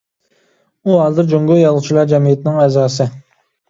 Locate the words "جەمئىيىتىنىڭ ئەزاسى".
2.17-3.13